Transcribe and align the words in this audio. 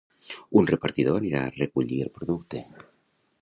Un 0.61 0.69
repartidor 0.71 1.19
anirà 1.21 1.41
a 1.43 1.51
recollir 1.59 2.01
el 2.07 2.11
producte. 2.17 2.65